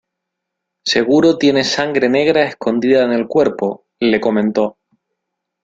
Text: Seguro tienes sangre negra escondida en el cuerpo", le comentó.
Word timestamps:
Seguro 0.83 1.37
tienes 1.37 1.69
sangre 1.69 2.09
negra 2.09 2.41
escondida 2.45 3.03
en 3.03 3.11
el 3.11 3.27
cuerpo", 3.27 3.85
le 3.99 4.19
comentó. 4.19 4.79